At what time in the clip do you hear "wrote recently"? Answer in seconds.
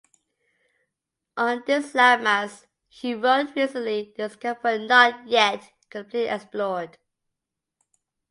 3.13-4.11